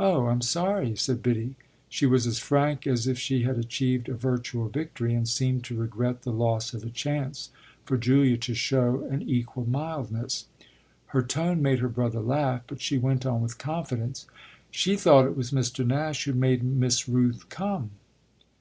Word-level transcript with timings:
"Oh 0.00 0.26
I'm 0.26 0.40
sorry!" 0.42 0.96
said 0.96 1.22
Biddy. 1.22 1.54
She 1.88 2.04
was 2.04 2.26
as 2.26 2.40
frank 2.40 2.88
as 2.88 3.06
if 3.06 3.20
she 3.20 3.44
had 3.44 3.56
achieved 3.56 4.08
a 4.08 4.14
virtual 4.14 4.68
victory, 4.68 5.14
and 5.14 5.28
seemed 5.28 5.62
to 5.66 5.76
regret 5.76 6.22
the 6.22 6.32
loss 6.32 6.74
of 6.74 6.82
a 6.82 6.90
chance 6.90 7.50
for 7.84 7.96
Julia 7.96 8.36
to 8.38 8.52
show 8.54 9.06
an 9.08 9.22
equal 9.22 9.64
mildness. 9.68 10.46
Her 11.14 11.22
tone 11.22 11.62
made 11.62 11.78
her 11.78 11.88
brother 11.88 12.18
laugh, 12.20 12.62
but 12.66 12.80
she 12.80 12.98
went 12.98 13.24
on 13.24 13.42
with 13.42 13.58
confidence: 13.58 14.26
"She 14.72 14.96
thought 14.96 15.26
it 15.26 15.36
was 15.36 15.52
Mr. 15.52 15.86
Nash 15.86 16.24
who 16.24 16.32
made 16.32 16.64
Miss 16.64 17.08
Rooth 17.08 17.48
come." 17.48 17.92